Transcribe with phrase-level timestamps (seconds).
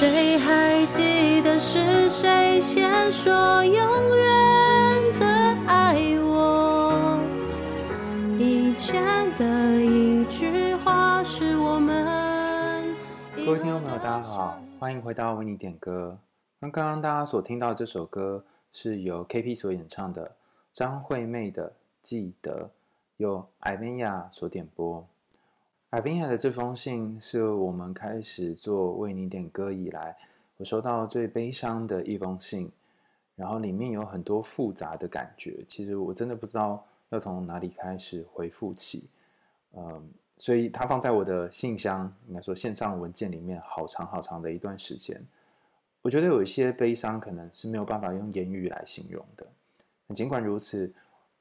[0.00, 5.26] 谁还记得是谁先说永远的
[5.66, 7.18] 爱我？
[8.38, 12.94] 以前的一句话是我们。
[13.44, 16.16] 各位听众朋友，大家好，欢迎回到为你点歌。
[16.60, 20.36] 那刚刚大家所听到这首歌是由 KP 所演唱的，
[20.72, 21.70] 张惠妹的
[22.04, 22.66] 《记得》，
[23.16, 25.04] 由艾薇亚所点播。
[25.90, 30.14] 艾薇亚的这封信是我们开始做为你点歌以来，
[30.58, 32.70] 我收到最悲伤的一封信，
[33.34, 35.64] 然后里面有很多复杂的感觉。
[35.66, 39.08] 其实我真的不知道要从哪里开始回复起，
[39.72, 40.06] 嗯，
[40.36, 45.18] 所以它放在我的信箱，应该说线上文件里面，好长好长的一段时间。
[46.02, 49.46] 我觉得有一些悲伤可能是没有办法用言语来形容的。
[50.14, 50.92] 尽管如此，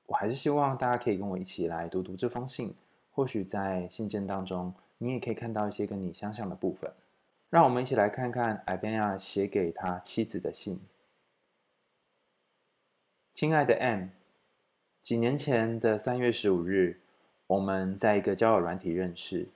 [0.06, 2.74] 我还是希望大家可以跟我一起来读读这封信。
[3.18, 6.94] 或许在信件当中，你也可以看到一些跟你相像的部分。
[7.50, 10.80] 让我们一起来看看艾贝亚写给他妻子的信。
[13.34, 14.10] 亲爱的 M，
[15.02, 17.00] 几年前的三月十五日，
[17.48, 19.50] 我们在一个交友软体认识。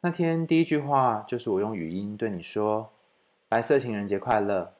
[0.00, 2.90] 那天第一句话就是我用语音对你说
[3.48, 4.74] “白色情人节快乐”。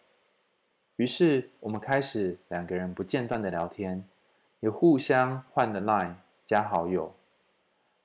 [0.97, 4.05] 于是我们开始两个人不间断的聊天，
[4.59, 7.15] 也互相换了 Line 加好友。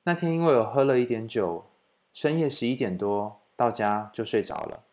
[0.08, 1.66] 那天因为我喝了一点酒，
[2.14, 4.84] 深夜十一点多到家就睡着了。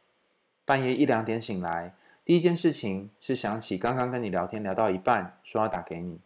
[0.64, 6.18] 半夜一两点醒来，第一件事情是想起刚刚跟你聊天聊到一半，说要打给你，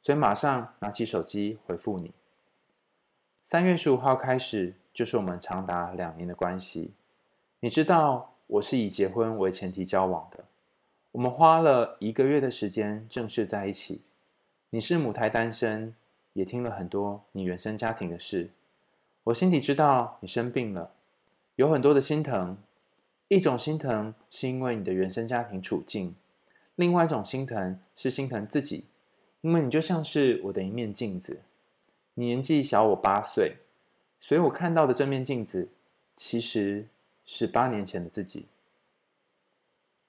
[0.00, 2.12] 所以马上拿起手机回复你。
[3.42, 6.92] 三月十五号开始就是我们长达两年的关系。
[7.58, 10.44] 你知道我是以结婚为前提交往的，
[11.10, 14.02] 我们花了一个月的时间正式在一起。
[14.70, 15.96] 你是母胎单身。
[16.38, 18.50] 也听了很多你原生家庭的事，
[19.24, 20.92] 我心里知道你生病了，
[21.56, 22.56] 有很多的心疼。
[23.26, 26.14] 一种心疼是因为你的原生家庭处境，
[26.76, 28.84] 另外一种心疼是心疼自己，
[29.40, 31.40] 因为你就像是我的一面镜子。
[32.14, 33.56] 你年纪小我八岁，
[34.20, 35.68] 所以我看到的这面镜子
[36.14, 36.86] 其实
[37.24, 38.46] 是八年前的自己。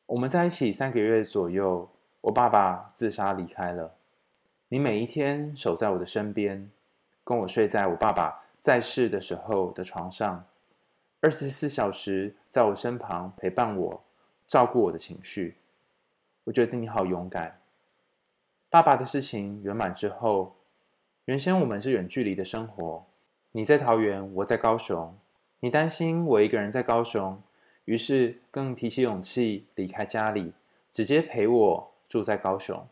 [0.05, 1.89] 我们在一起三个月左右，
[2.21, 3.95] 我爸爸自杀离开了。
[4.71, 6.69] 你每一天守在我的身边，
[7.23, 10.45] 跟我睡在我爸爸在世的时候的床上，
[11.21, 14.03] 二十四小时在我身旁陪伴我，
[14.45, 15.57] 照顾我的情绪。
[16.43, 17.59] 我觉得你好勇敢。
[18.69, 20.55] 爸爸的事情圆满之后，
[21.25, 23.03] 原先我们是远距离的生活，
[23.53, 25.17] 你在桃园，我在高雄。
[25.61, 27.41] 你担心我一个人在高雄，
[27.85, 30.53] 于是更提起勇气离开家里，
[30.91, 32.87] 直接陪我住在高雄。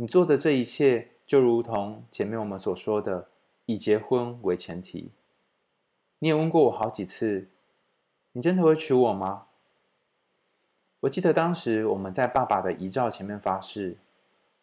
[0.00, 3.26] 你做的这一切，就如同前面我们所说的，
[3.66, 5.10] 以结婚为前提。
[6.20, 7.48] 你也问过我好几次，
[8.30, 9.46] 你真的会娶我吗？
[11.00, 13.96] 我记得当时我们在爸爸的遗照前面发誓，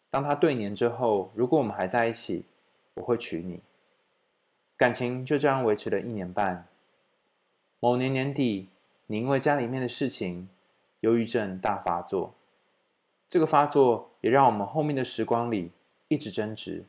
[0.08, 2.46] 当他对年之后，如果我们还在一起，
[2.94, 3.60] 我会娶你。
[4.74, 6.66] 感情就这样维持了一年半。
[7.78, 8.70] 某年年底，
[9.08, 10.48] 你因为家里面的事情，
[11.00, 12.32] 忧郁症大发作。
[13.28, 15.72] 这个发作也让我们后面的时光里
[16.08, 16.84] 一直争执，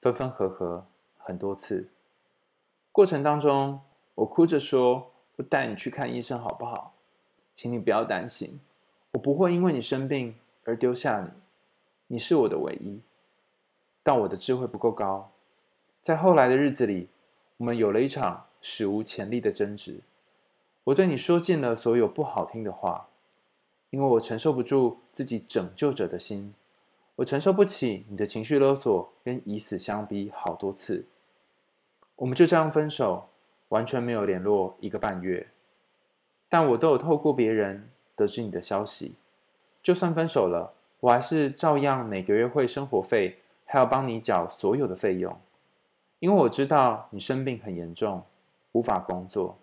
[0.00, 0.86] 分分合合
[1.18, 1.88] 很多次。
[2.92, 3.80] 过程当中，
[4.14, 6.94] 我哭着说：“我带你去看医生好不好？
[7.54, 8.60] 请你不要担心，
[9.12, 11.30] 我不会因为你生病而丢下你，
[12.06, 13.00] 你是我的唯一。”
[14.04, 15.32] 但我的智慧不够高，
[16.00, 17.08] 在后来的日子里，
[17.56, 20.00] 我们有了一场史无前例的争执。
[20.84, 23.08] 我对你说尽了所有不好听的话。
[23.90, 26.54] 因为我承受不住自己拯救者的心，
[27.16, 31.06] 我承受不起你的情绪勒索跟以死相逼好多次，
[32.16, 33.28] 我们就这样分手，
[33.68, 35.48] 完全没有联络一个半月，
[36.48, 39.14] 但我都有透过别人得知你的消息。
[39.82, 45.40] 就算分手了，我还是照样每个月汇生活费，还要帮你缴所有的费用，
[46.18, 48.24] 因为我知道你生病很严重，
[48.72, 49.56] 无法工作。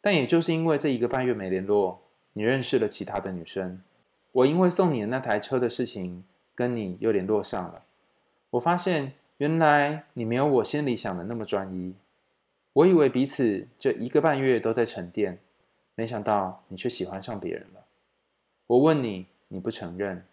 [0.00, 2.01] 但也就是因为这一个半月没联络。
[2.34, 3.82] 你认识了其他的女生，
[4.32, 6.24] 我因为送你的那台车的事情
[6.54, 7.84] 跟你又联络上了。
[8.50, 11.94] 我发现原来你没有我心里想的那么专一。
[12.72, 15.38] 我以为彼此这一个半月都在沉淀，
[15.94, 17.84] 没想到你却喜欢上别人了。
[18.66, 20.24] 我问你，你不承认。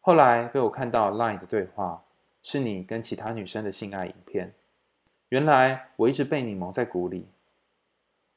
[0.00, 2.04] 后来被我看到 LINE 的对话，
[2.40, 4.54] 是你跟其他女生的性爱影片。
[5.30, 7.26] 原来我一直被你蒙在鼓里。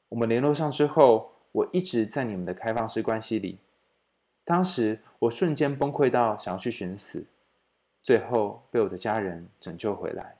[0.08, 1.33] 我们联络上之后。
[1.54, 3.58] 我一直在你们的开放式关系里，
[4.44, 7.24] 当时我瞬间崩溃到想要去寻死，
[8.02, 10.36] 最后被我的家人拯救回来。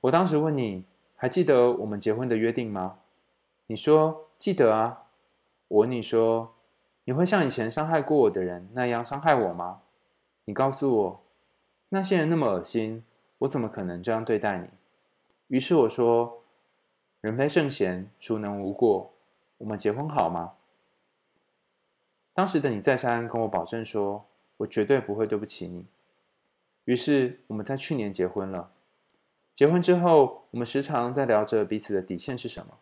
[0.00, 3.00] 我当时问你，还记得我们结婚的约定吗？
[3.66, 5.04] 你说记得啊。
[5.68, 6.54] 我问你说，
[7.04, 9.82] 你会像以前伤害过我的人那样伤害我吗？
[10.46, 11.20] 你告诉我，
[11.90, 13.04] 那些人那么恶心，
[13.40, 14.68] 我怎么可能这样对待你？
[15.48, 16.42] 于是我说，
[17.20, 19.12] 人非圣贤，孰能无过？
[19.58, 20.54] 我们结婚好吗？
[22.32, 24.24] 当时的你再三跟我保证说，
[24.58, 25.84] 我绝对不会对不起你。
[26.84, 28.72] 于是我们在去年结婚了。
[29.52, 32.78] 结婚之后，我们时常在聊着彼此的底线是什么，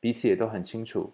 [0.00, 1.12] 彼此也都很清楚。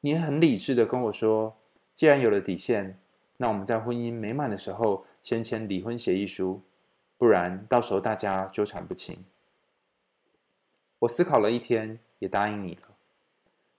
[0.00, 1.56] 你也很理智的跟我说，
[1.92, 2.98] 既然有了底线，
[3.38, 6.62] 那我们在婚姻美满的时候先签离婚协议书，
[7.18, 9.24] 不然到时候大家纠缠不清。
[11.00, 12.93] 我思考了一天，也答应你了。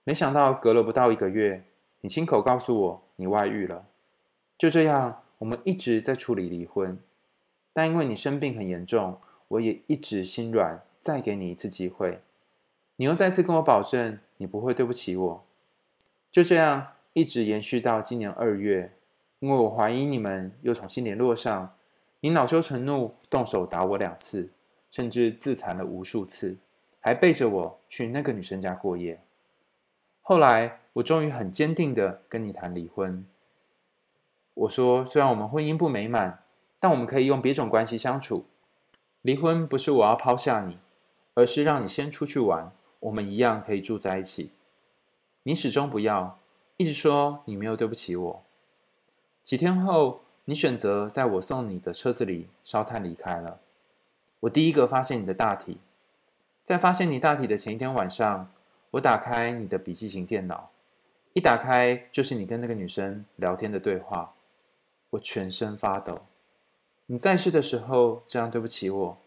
[0.08, 1.64] 没想到隔了不到一个月，
[2.02, 3.86] 你亲口告诉我你外遇了。
[4.56, 6.96] 就这样，我们一直在处理离婚。
[7.72, 9.18] 但因为你生病很严重，
[9.48, 12.20] 我也一直心软，再给你一次机会。
[12.94, 15.44] 你又再次跟我保证，你不会对不起我。
[16.30, 18.92] 就这样一直延续到今年二月，
[19.40, 21.74] 因为我怀疑你们又重新联络上，
[22.20, 24.50] 你恼羞成怒，动手打我两次，
[24.88, 26.56] 甚至自残了无数次，
[27.00, 29.20] 还背着我去那个女生家过夜。
[30.28, 33.24] 后来我终于很坚定的跟你谈离婚。
[34.54, 36.42] 我说，虽然我们婚姻不美满。
[36.78, 38.44] 但我们可以用别种关系相处。
[39.22, 40.78] 离婚不是我要抛下你，
[41.34, 42.70] 而是让你先出去玩，
[43.00, 44.50] 我们一样可以住在一起。
[45.44, 46.38] 你始终不要，
[46.76, 48.42] 一直说你没有对不起我。
[49.42, 53.58] 几天后，你选择在我送你的车子里烧炭离开了。
[54.40, 55.78] 我第一个发现你的大体，
[56.62, 58.50] 在发现你大体的前一天晚上，
[58.96, 60.70] 我打开你的笔记型电脑，
[61.34, 64.32] 一打开就是你跟那个女生聊天的对话，
[65.10, 66.22] 我全身发抖。
[67.04, 69.18] 你在世的时候这样对不起我，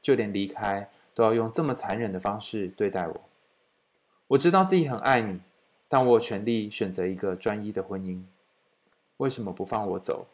[0.00, 3.20] 就连离开都要用这么残忍的方式对待我。
[4.28, 5.40] 我知道自己很爱你，
[5.88, 8.22] 但我有权利选择一个专一的婚姻。
[9.18, 10.26] 为什么不放我走，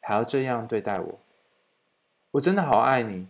[0.00, 1.18] 还要这样对待我？
[2.32, 3.28] 我真的好爱你，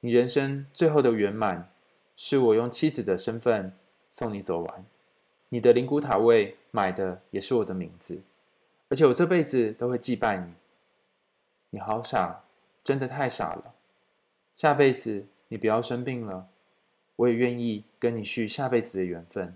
[0.00, 1.70] 你人生最后的圆满，
[2.16, 3.72] 是我用妻子的身份
[4.10, 4.84] 送你走完。
[5.48, 8.20] 你的灵骨塔位买的也是我的名字，
[8.88, 10.52] 而且我这辈子都会祭拜你。
[11.70, 12.44] 你好傻。
[12.84, 13.74] 真的太傻了，
[14.56, 16.48] 下辈子你不要生病了，
[17.16, 19.54] 我也愿意跟你续下辈子的缘分。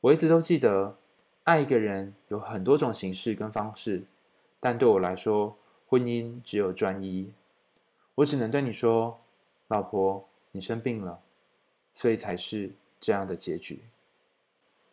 [0.00, 0.96] 我一直都记得，
[1.44, 4.04] 爱一个人有很多种形式跟方式，
[4.58, 7.30] 但对我来说，婚姻只有专一。
[8.14, 9.20] 我只能对你说，
[9.68, 11.20] 老婆，你生病了，
[11.92, 12.70] 所以才是
[13.06, 13.84] 这样的结局。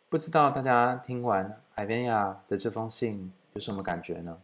[0.08, 4.40] 不知道大家听完艾薇亚的这封信有什么感觉呢？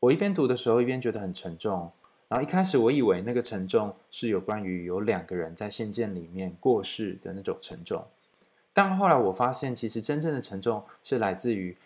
[0.00, 1.92] 我一边读的时候，一边觉得很沉重。
[2.26, 8.02] 然后一开始我以为那个沉重是有关于有两个人在信件里面过世的那种沉重，
[8.72, 11.76] 但后来我发现，其实真正的沉重是来自于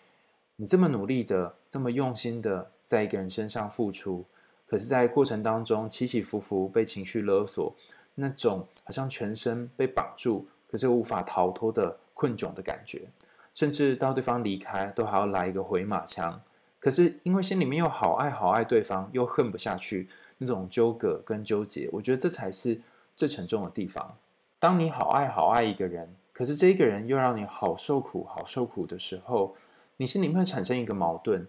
[0.55, 4.23] 你这么努力的、这么用心的在一个人身上付出，
[4.65, 7.75] 可是，在过程当中起起伏伏，被情绪勒索，
[8.15, 13.09] 那种好像全身被绑住，可是无法逃脱的困窘的感觉，
[13.53, 16.41] 甚至到对方离开，都还要来一个回马枪。
[16.79, 20.07] 可是因为心里面又好爱好爱对方，又恨不下去，
[20.37, 22.79] 那种纠葛跟纠结，我觉得这才是
[23.15, 24.15] 最沉重的地方。
[24.59, 29.55] 当你好爱好爱一个人，可是这一个人又让你好受苦好受苦的时候，
[29.97, 31.45] 你心里面会产生一个矛盾，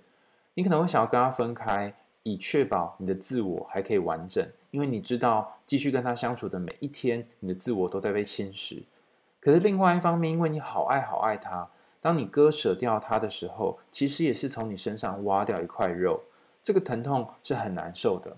[0.55, 8.83] 你可能会想要跟他分开，以确保你的自我还可以完整，因为你知道继续跟他相处的每一天，你的自我都在被侵蚀。
[9.41, 11.69] 可是另外一方面，因为你好爱好爱他。
[12.03, 16.23] 当你割舍掉它的时候，其实也是从你身上挖掉一块肉，
[16.63, 18.31] 这个疼痛是很难受的。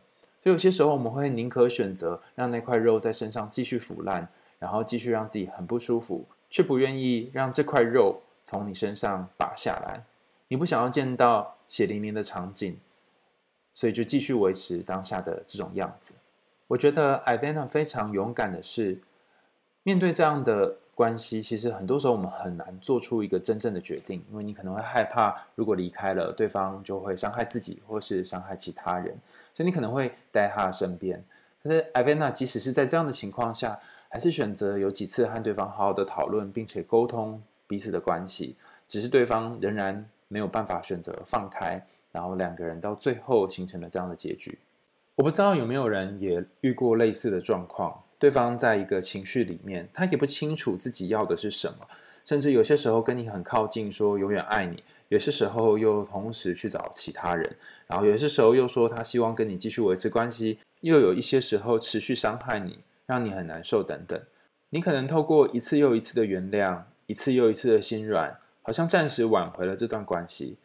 [0.43, 4.29] 所以有些时候我们会宁可选择让那块肉在身上继续腐烂，
[4.59, 10.03] 然后继续让自己很不舒服，却不愿意让这块肉从你身上拔下来。
[10.49, 12.77] 你不想要见到血淋淋的场景，
[13.75, 16.15] 所以就继续维持当下的这种样子。
[16.67, 19.01] 我觉得 Ivana 非常勇敢的是
[19.85, 20.79] 面对这样的。
[20.95, 29.17] 关系其实很多时候我们很难做出一个真正的决定，因为你可能会害怕，如果离开了对方，就会伤害自己或是伤害其他人，
[29.55, 31.25] 所以你可能会待在他的身边。
[31.63, 38.55] 可是艾薇娜即使是在这样的情况下，还是选择有几次和对方好好的讨论，并且沟通彼此的关系，
[38.87, 44.59] 只是对方仍然没有办法选择放开，然后两个人到最后形成了这样的结局。
[45.15, 48.03] 我不知道有没有人也遇过类似的状况。
[48.23, 51.89] 对方在一个情绪里面，他也不清楚自己要的是什么，
[52.25, 54.77] 甚至有些时候跟你很靠近，说永远爱你；
[55.09, 57.53] 有些时候又同时去找其他人，
[57.89, 64.17] 然后有些时候又说他希望跟你继续维持关系，又有一些时候持续伤害你，让你很难受等等。
[64.71, 70.59] 你可能透过一次又一次的原谅，一次又一次的心软，好像暂时挽回了这段关系。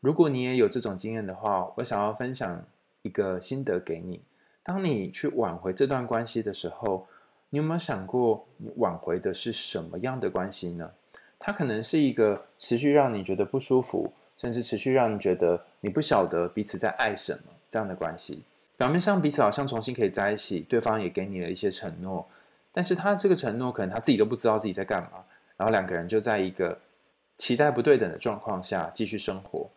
[0.00, 2.66] 如果你也有这种经验的话，我想要分享
[3.02, 4.20] 一个心得给你。
[4.64, 7.06] 当你去挽回这段关系的时候，
[7.50, 10.90] 你有没有想过，你挽回的是什么样的关系呢？
[11.38, 18.42] 它可能是一个持续让你觉得不舒服，甚至持续让你觉得你不晓得彼此在爱什么这样的关系。
[18.78, 22.26] 表面上彼此好像重新可以在一起，对方也给你了一些承诺，
[22.72, 25.22] 但是他这个承诺可能他自己都不知道自己在干嘛，
[25.58, 26.80] 然后两个人就在一个
[27.36, 29.68] 期待不对等的状况下继续生活。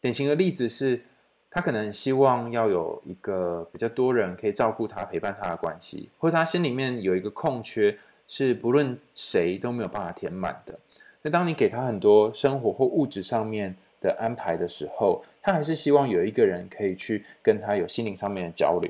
[0.00, 1.02] 典型的例子是，
[1.50, 10.78] 他可能希望要有一个比较多人可以照顾他、陪伴他的关系，或者他心里面有一个空缺，是不论谁都没有办法填满的。
[11.22, 18.88] 那当你给他很多生活或物质上面的安排的时候，他还是希望有一个人可以去跟他有心灵上面的交流。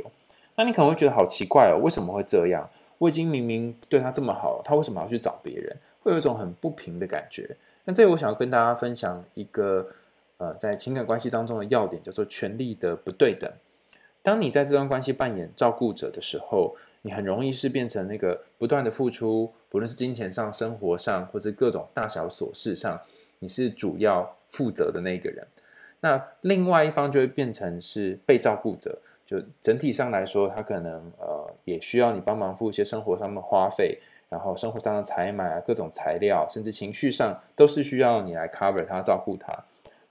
[0.57, 2.69] 那你可能会觉得好奇怪哦，为什么会这样？
[2.99, 5.75] 我已经明明对他这么好，他为什么要去找别人？
[6.03, 7.57] 会有一种很不平的感觉。
[7.85, 9.89] 那这里我想要跟大家分享一个。
[10.41, 13.51] 呃，在情感关系当中的要点叫做权力的不对等。
[14.23, 22.99] 当你在这段关系扮演照顾者的时候，你很容易是变成那个不断的付出，不论是金钱上、生活上，或者各种大小琐事上，
[23.41, 25.47] 你是主要负责的那个人。
[26.01, 33.99] 那另外一方就会变成是被照顾者，就整体上来说，他可能呃也需要你帮忙付一些生活上的花费，
[34.31, 39.53] 然后生活上的采买啊，各种材料，甚至情绪上都是需要你来 cover 他、照顾他。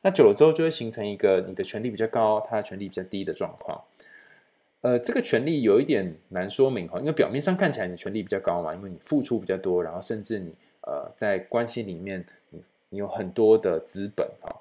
[0.01, 3.83] 那久了之后，就会形成一个你的权力比较高，他的权力比较低的状况。
[4.81, 14.55] 呃，这个权力有一点难说明哈，因为表面上看起来你权力比较高嘛，因为你付出比较多，然后甚至你呃在关系里面你你有很多的资本哈。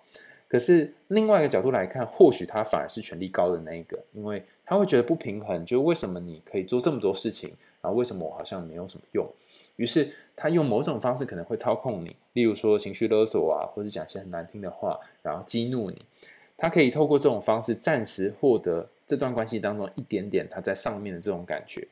[0.49, 9.25] 可是另外一个角度来看，或许他反而是权力高的那一个，因为他会觉得不平衡，就为什么你可以做这么多事情，然后为什么我好像没有什么用？
[9.79, 16.03] 于是他用某种方式可能会操控你，例如说情绪勒索啊，或者讲些很难听的话，然后激怒你。
[16.57, 21.87] 他可以透过这种方式暂时获得这段关系当中一点点他在上面的这种感觉。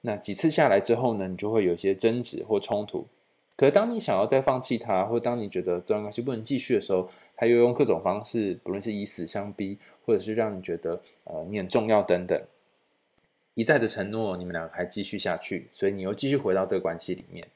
[0.00, 3.06] 那几次下来之后呢，你就会有一些争执或冲突。
[3.56, 12.42] 可是当你想要再放弃他，或当你觉得这段关系不能继续的时候，他又用各种方式，不论是以死相逼，或者是让你觉得呃你很重要等等。
[13.54, 17.46] 一再的承诺，你们两个还继续下去，所以你又继续回到这个关系里面。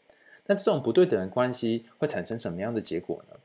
[0.46, 3.36] 但这种不对等的关系会产生什么样的结果呢？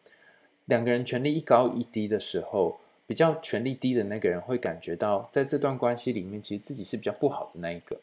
[0.66, 7.98] 两个人权力一高一低的时候，比较权力低的那个人会感觉到，在这段关系里面，其实自己是比较不好的那一个。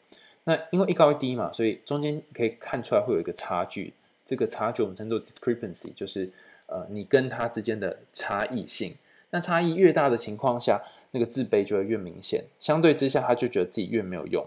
[0.45, 3.93] 那因为一高一低嘛，所以中间可以看出来会有一个差距。
[4.25, 6.29] 这个差距我们称作 discrepancy，就是
[6.65, 8.95] 呃你跟他之间的差异性。
[9.29, 14.45] 那差异越大的情况下，那个自卑就会越明显，相对之下，他就觉得自己越没有用。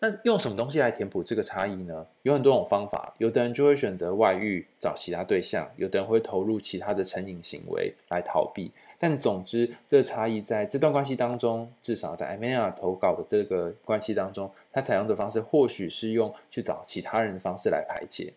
[0.00, 2.06] 那用什么东西来填补这个差异呢？
[2.22, 8.70] 有很多种方法，有的人就会选择外遇，找其他对象；有的人会投入其他的成瘾行为来逃避。
[9.00, 18.32] 但总之，这个差异在这段关系当中，至少在艾薇娜投稿的这个关系当中，他采用的方式或许是用去找其他人的方式来排解。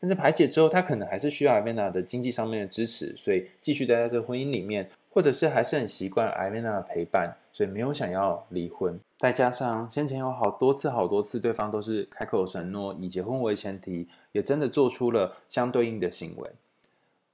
[0.00, 4.88] 但是排解之后，他可能还是需要艾薇娜的经济上面的支持，所以继续待在这婚姻里面。
[5.10, 9.00] 或者是还是很习惯艾薇娜的陪伴，所以没有想要离婚。
[9.16, 16.48] 再加上先前有好多次、好多次，对方都是开口承诺以结婚为前提，也真的做出了相对应的行为。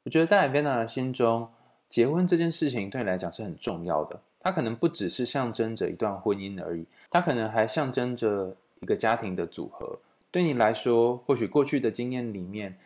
[0.04, 1.48] 我觉得在艾薇娜的心中，
[1.86, 4.18] 结婚这件事情对你来讲是很重要的。
[4.40, 9.98] 它可能不只是象征着一段婚姻而已，它可能还象征着一个家庭的组合。
[10.34, 12.76] 对你来说，或许过去的经验里面，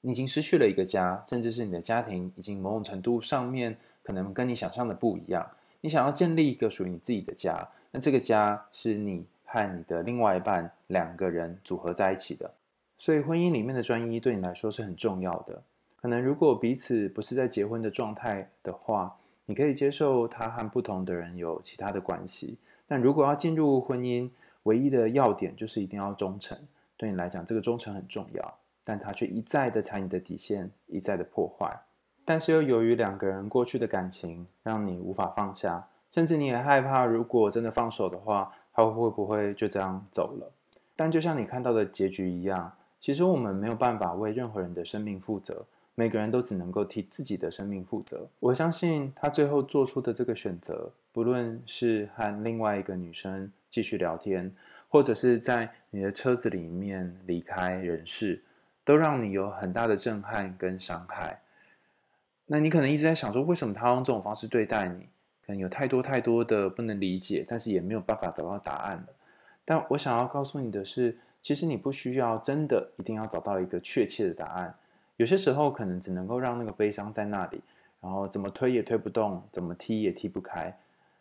[0.00, 3.76] 你已经失去了一个家，甚至是你的家庭已经某种程度上面。
[4.02, 5.46] 可能跟你想象的不一样。
[5.82, 12.50] 你想要建立一个属于你自己的家，那这个家是你和你的另外一半两个人组合在一起的。
[12.96, 15.62] 所以婚姻里面的专一对你来说是很重要的。
[16.00, 19.14] 可能如果彼此不是在结婚的状态的话，
[19.44, 22.56] 你可以接受他和不同的人有其他的关系。
[22.86, 24.30] 但如果要进入婚姻，
[24.62, 26.58] 唯一的要点就是一定要忠诚。
[26.98, 31.80] 对你来讲，这个忠诚很重要，但他却一再的踩你的底线，一再的破坏。
[32.26, 40.52] 但是又由于两个人过去的感情，让你无法放下，甚至你也害怕，如果真的放手的话，他会不会就这样走了？
[40.94, 45.64] 但就像你看到的结局一样，其实我们没有办法为任何人的生命负责，
[45.94, 48.28] 每个人都只能够替自己的生命负责。
[48.40, 54.52] 我相信他最后做出的这个选择，不论是和另外一个女生继续聊天，
[54.88, 58.42] 或者是在你的车子里面离开人世，
[58.84, 61.40] 都让你有很大的震撼跟伤害。
[62.46, 65.08] 那你可能一直在想说，为什么他用这种方式对待你？
[65.46, 69.06] 可能有太多太多的不能理解，但是也没有办法找到答案。
[69.64, 74.74] 但我想要告诉你的是，其实你不需要真的一定要找到一个确切的答案，
[75.16, 77.62] 有些时候可能只能够让那个悲伤在那里，
[78.00, 80.74] 然后怎么推也推不动，怎么踢也踢不开，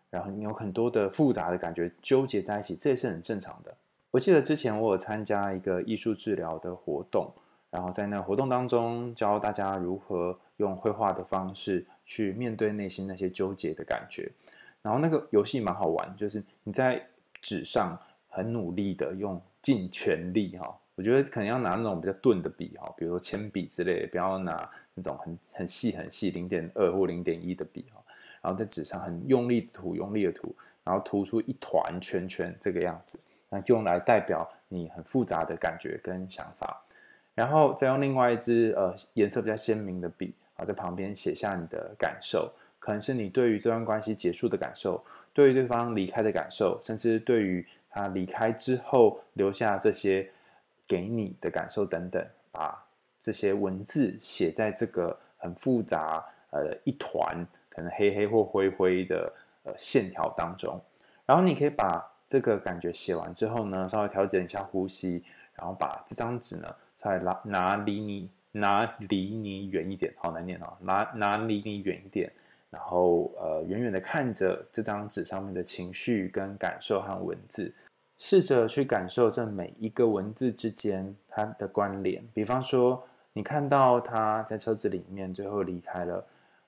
[0.09, 3.75] 然后你有很多的复杂的感觉纠结在一起，这也是很正常的。
[4.11, 7.31] 我记得之前我有参加一个艺术治疗的活动，
[7.69, 14.31] 然后在那活动当中教大家如何用绘画的方式去面对内心那些纠结的感觉。
[14.81, 17.05] 然后那个游戏蛮好玩，就是你在
[17.41, 17.99] 纸上
[18.29, 28.01] 很努力的用尽全力哈，我觉得可能要拿那种比较钝的笔哈，比如说铅笔之类的，不要拿那种很很细很细零点二或零点一的笔哈，
[28.47, 33.19] 然后在纸上很用力的涂，用力的涂，然后涂出一团圈圈这个样子。
[33.49, 36.81] 那用来代表你很复杂的感觉跟想法，
[37.35, 42.49] 然后再用另外一支呃颜色比较鲜明的笔啊，在旁边写下你的感受，
[42.79, 50.25] 可能是你对于这段关系结束的感受，对于对方离开的感受，甚至对于他离开之后留下这些
[50.87, 52.81] 给你的感受等等，把
[53.19, 57.45] 这些文字写在这个很复杂呃一团
[57.77, 59.31] 可能黑黑或灰灰的
[59.63, 60.77] 呃线条当中，
[61.25, 62.05] 然后你可以把。
[62.29, 65.23] 这个感觉写完之后呢，稍微调整一下呼吸，
[65.55, 66.67] 然后把这张纸呢，
[66.97, 72.29] 稍微拿拿离你拿离你远一点，好难念啊，拿拿离你远一点，
[72.69, 77.73] 然后呃远远的看着这张纸上面的情绪跟感受和文字，
[78.17, 82.21] 试着去感受这每一个文字之间它的关联。
[82.33, 86.25] 比方说，你看到他在车子里面最后离开了，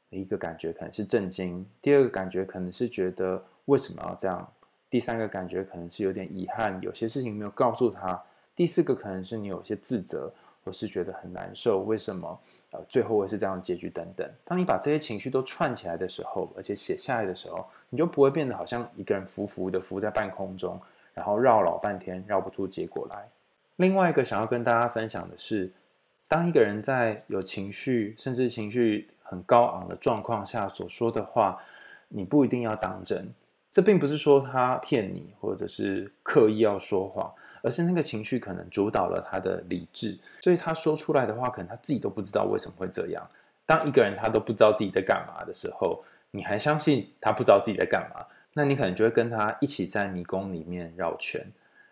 [0.10, 4.52] 一个感觉可能是震惊，第二个感觉可能是觉得为什么要这样。
[4.90, 8.20] 第三个感觉可能是有点遗憾，有些事情没有告诉他。
[8.56, 12.40] 第四个可能是你有些自责，或是觉得很难受，为什么
[12.72, 14.28] 呃最后会是这样的结局等等。
[14.44, 20.82] 当你把这些情绪都串起来的时候，而且写下来的时候，你就不会变得好像一个人浮浮的浮在半空中，
[21.14, 23.30] 然后绕老半天绕不出结果来。
[23.76, 25.72] 另外一个想要跟大家分享的是，
[26.28, 31.62] 当一个人在有情绪，甚至情绪很高昂的状况下所说的话，
[32.08, 33.32] 你不一定要当真。
[33.72, 43.30] 这并不是说他骗你，或者是刻意要说谎，而是那个情绪可能主导了他的理智，所以他说出来的话，可能他自己都不知道为什么会这样。
[43.68, 51.46] 当一个人他都不知道自己在干嘛的时候，你还相信他不知道自己在干嘛，那你可能就会跟他一起在迷宫里面绕圈。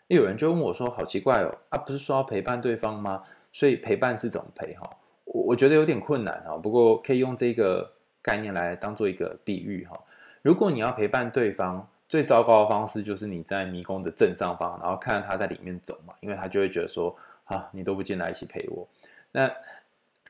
[0.07, 3.23] 有人就问我说：“好奇怪哦，啊，不是说要陪伴对方吗？
[3.53, 4.73] 所以陪伴是怎么陪？
[4.75, 4.89] 哈，
[5.33, 9.97] 我我觉得有点困难哈，不过可以用这个概念来当做一个比喻哈。”
[10.41, 17.13] 如果你要陪伴对方，最糟糕的方式就是你在迷宫的正上方，然后看着他在里面走嘛，因为他就会觉得说，
[17.45, 18.87] 啊，你都不进来一起陪我。
[19.33, 19.51] 那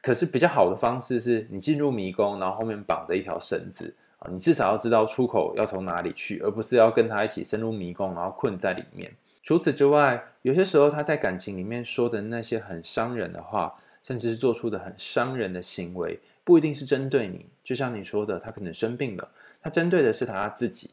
[0.02, 9.12] 可是比较好的方式是你进入迷宫，然后后面绑着一条绳子啊，你至少要知道出口要从哪里去，而不是要跟他一起深入迷宫，然后困在里面。
[9.44, 13.76] 除此之外，有些时候他在感情里面说的那些很伤人的话，
[14.08, 17.46] 甚至是做出的很伤人的行为，不一定是针对你。
[17.62, 19.30] 就像你说的，他可能生病了。
[19.62, 20.92] 他针对的是他自己。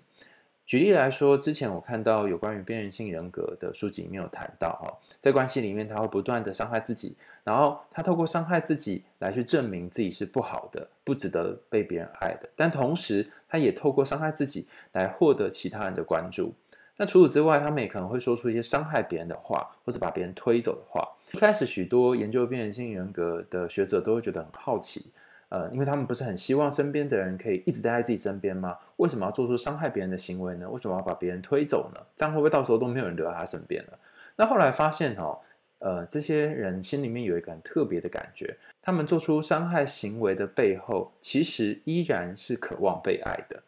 [0.66, 12.48] 举例来说，之前我看到有关于边缘性人格的书籍，里面有谈到哈，在关系里面他会不断的伤害自己，然后他透过伤害自己来去证明自己是不好的，不值得被别人爱的。
[12.56, 16.52] 但同时，他也透过伤害自己来获得其他人的关注。
[16.96, 21.06] 那除此之外，他们也可能会说出一些伤害别人的话，或者把别人推走的话。
[21.32, 25.10] 一开始，许多研究边缘性人格的学者都会觉得很好奇。
[25.48, 28.76] 呃，因为他们不是很希望身边的人可以一直待在自己身边吗？
[28.96, 30.68] 为什么要做出伤害别人的行为呢？
[30.68, 32.00] 为什么要把别人推走呢？
[32.16, 33.98] 这样会不会到时候都没有人留在他身边了？
[34.36, 35.38] 那后来发现哦，
[35.78, 43.62] 呃，这些人心里面有一个很特别的感觉，他们做出伤害行为的背后，其实依然是渴望被爱的。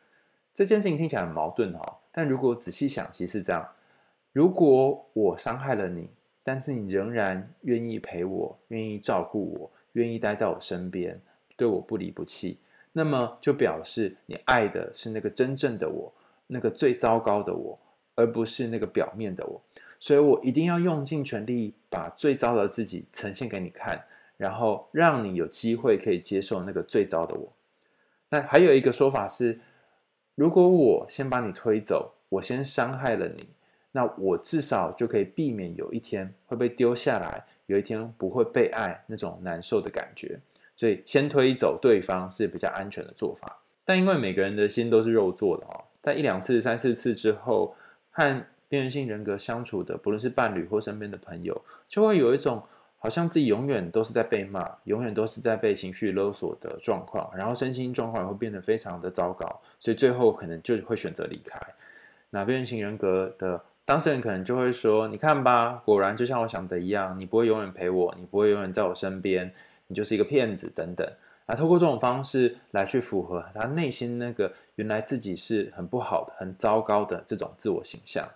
[0.52, 3.68] 这件事情听起来很矛盾哦，但如果仔细想，其实是这样：
[4.32, 6.08] 如果我伤害了你，
[6.42, 11.20] 但是你仍然愿意陪我，愿意照顾我，愿意待在我身边。
[11.58, 12.58] 对我不离不弃，
[12.92, 16.10] 那么就表示你爱的是那个真正的我，
[16.46, 17.78] 那个最糟糕的我，
[18.14, 19.60] 而不是那个表面的我。
[20.00, 24.02] 所以我一定要用尽全力把最糟的自己呈现给你看，
[24.38, 27.52] 然后让你有机会可以接受那个最糟的我。
[28.30, 29.60] 那还有一个说法是，
[30.36, 33.48] 如果我先把你推走，我先伤害了你，
[33.92, 40.38] 那我至少就可以避免有一天会被丢下来，有一天不会被爱那种难受的感觉。
[40.76, 47.74] 所以先推走对方是比较安全的做法，但因为每个人的心都是肉做的哦，在一两次、三四次之后，
[48.10, 52.62] 和边缘性人格相处的，不论是伴侣或身边的朋友，就会有一种
[53.06, 61.56] 好像自己永远都是在被骂，永远都是在被情绪勒索的状况，然后身心状况也会变得非常的糟糕，所以最后可能就会选择离开。
[62.30, 69.54] 那边缘性人格的当事人可能就会说：“你看吧，果然就像我想的一样，你不会永远陪我，你不会永远在我身边。”
[69.86, 71.08] 你就是一个骗子等等。
[71.46, 78.28] 啊，透过这种方式来去符合他内心那个原来自己是很不好的、很糟糕的这种自我形象。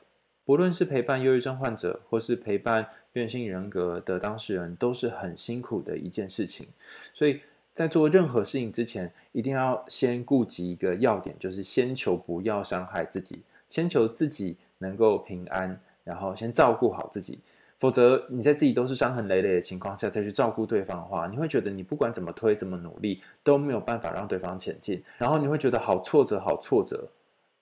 [0.44, 6.66] 不论是陪伴忧郁症患者，或是陪伴变性人格的当事人，都是很辛苦的一件事情。
[7.12, 7.40] 所以
[7.72, 17.38] 在做任何事情之前，一定要先顾及一个要点，就是先求不要伤害自己，先求自己能够平安，然后先照顾好自己。
[17.78, 27.08] 否则，你在自己都是伤痕累累的情况下再去照顾对方的话，你会觉得你不管怎么推、怎么努力都没有办法让对方前进，然后你会觉得好挫折、好挫折。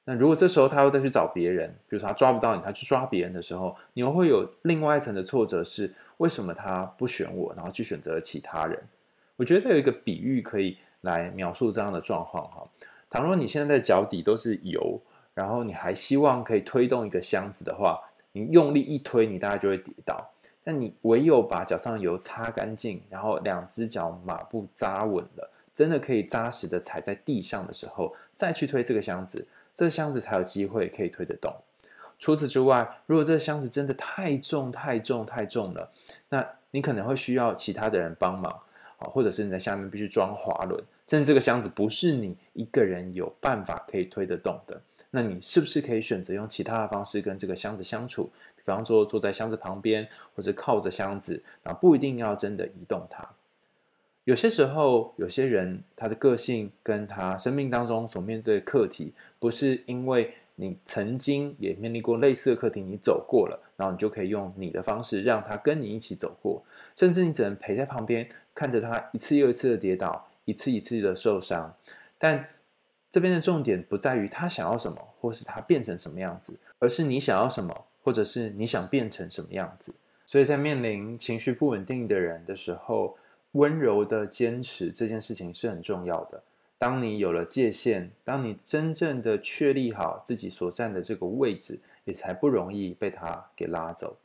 [0.09, 8.83] 那如果这时候他又再去找别人，比如说他抓不到你，他去抓别人的时候，你又会有另外一层的挫折，是为什么他不选我，然后去选择了其他人？
[9.37, 12.66] 我觉得有一个比喻可以来描述这样的状况哈。
[13.11, 14.99] 倘若你现在的脚底都是油，
[15.35, 18.01] 然后你还希望可以推动一个箱子的话。
[18.33, 20.27] 你用力一推，你大概就会跌倒。
[20.64, 29.47] 但你唯有把脚上的油擦干净，然后两只脚马步扎稳了，真的可以扎实的踩在地上的时候，再去推这个箱子，
[29.78, 31.54] 这箱子才有机会可以推得动。
[32.18, 35.88] 除此之外，如果这个箱子真的太重、太重、太重了，
[36.30, 38.50] 那你可能会需要其他的人帮忙
[38.98, 44.80] 啊，或者是你在下面必须装滑轮，甚至这个箱子不是你一个人有办法可以推得动的。
[45.10, 48.28] 那你是不是可以选择用其他的方式跟这个箱子相处？
[48.56, 53.26] 比方说坐在箱子旁边，或者靠着箱子，那不一定要真的移动它。
[54.28, 66.62] 有些时候，有些人他的个性跟他生命当中所面对的课题，不是因为你曾经也面临过类似的课题，你走过了，然后你就可以用你的方式让他跟你一起走过，
[66.94, 71.74] 甚至你只能陪在旁边，看着他一次又一次的跌倒，一次一次的受伤，
[72.18, 72.46] 但。
[73.10, 79.94] 这边的重点不在于他想要什么，或是他变成什么样子，而是你想要什么，或者是你想变成什么样子。
[80.26, 83.16] 所以在面临情绪不稳定的人的时候，
[83.52, 86.42] 温柔的坚持这件事情是很重要的。
[86.78, 94.16] 当你有了界限，当你真正的确立好自己所站的这个位置，也才不容易被他给拉走。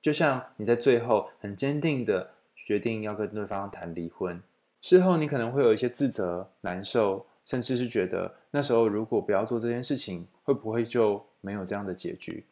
[0.00, 4.40] 就像你在最后很坚定的决定要跟对方谈离婚，
[4.80, 7.26] 事后你可能会有一些自责、难受。
[7.46, 12.44] 甚至是觉得那时候如果不要做这件事情，会不会就没有这样的结局？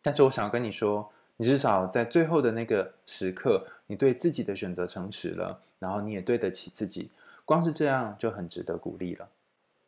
[0.00, 7.10] 但是我想要跟你说，你至少在最后的那个时刻，你对自己的选择诚实了，然后你也对得起自己，
[7.44, 9.28] 光是这样就很值得鼓励了。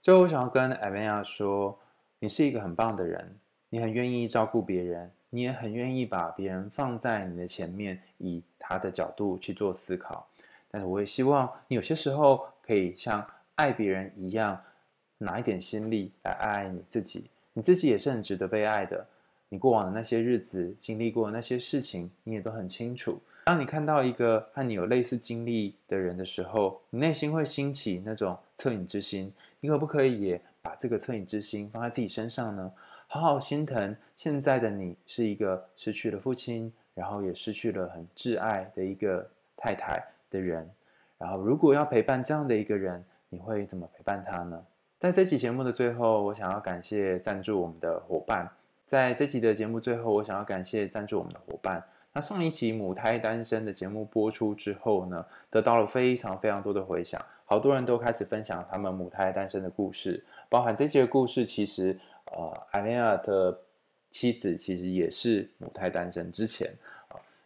[0.01, 1.79] 最后，我想要跟艾薇亚说，
[2.19, 3.37] 你是一个很棒的人，
[3.69, 10.27] 你很愿意照顾别人，你也很愿意把别人放在你的前面，以他的角度去做思考。
[10.69, 13.25] 但是我也希望你有些时候可以像。
[13.57, 14.59] 爱别人一样，
[15.19, 19.07] 拿一点心力来爱爱你自己，你自己也是很值得被爱的。
[19.51, 23.21] 你过往的那些日子，经历过的那些事情，你也都很清楚。
[23.45, 29.33] 当你看到一个和你有类似经历的人的时候，你内心会兴起那种恻隐之心。
[29.61, 32.73] 你可不可以也把这个恻隐之心放在自己身上呢？
[33.09, 40.01] 好好心疼现在的你，是一个失去了父亲，然后也失去了很挚爱的一个太太
[40.31, 40.71] 的人。
[41.19, 44.65] 然后，如果要陪伴这样的一个人，你会怎么陪伴他呢？
[44.99, 48.49] 在这期节目的最后，我想要感谢赞助我们的伙伴。
[48.87, 51.83] 在这期的节目最后，我想要感谢赞助我们的伙伴。
[52.13, 61.97] 那上一期母胎单身的节目播出之后呢，得到了非常非常多的回响，好多人都开始分享他们母胎单身的故事，包含这期的故事，其实
[62.33, 63.57] 呃，艾薇亚的
[64.11, 66.73] 妻子其实也是母胎单身之前，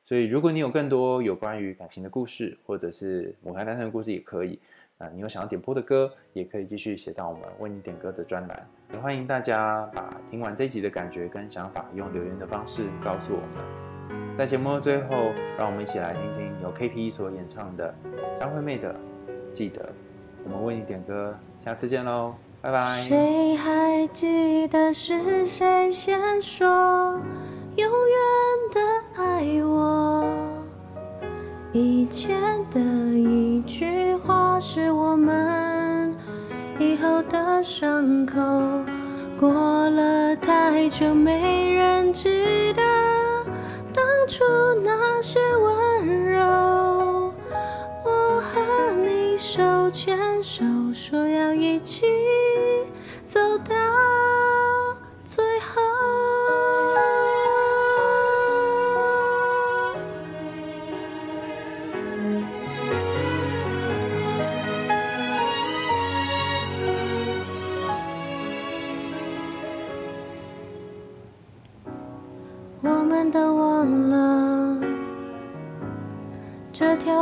[0.04, 4.58] 所以如果你有更多有关于感情的故事，或者是母胎单身的故事，也可以。
[4.98, 8.66] 啊，你有想要点播的歌，也可以继续写到我们为你点歌的专栏。
[8.92, 13.93] 也欢迎大家把听完这集的感觉跟想法，用留言的方式告诉我们。
[14.34, 17.94] 在节目的最后，让我们一起来听听由 KP 所演唱的
[18.36, 18.92] 张惠妹的
[19.52, 19.80] 《记得》。
[20.44, 23.00] 我们为你点歌，下次见喽，拜拜。
[23.00, 26.66] 谁还记得是谁先说
[27.76, 28.18] 永远
[28.72, 28.80] 的
[29.22, 30.26] 爱我？
[31.72, 32.36] 以前
[32.70, 36.12] 的一句话是我们
[36.80, 38.40] 以后的伤口，
[39.38, 42.83] 过了太久没人记得
[44.34, 44.42] 出
[44.82, 46.40] 那些温柔。
[48.04, 52.04] 我和你手牵手，说要一起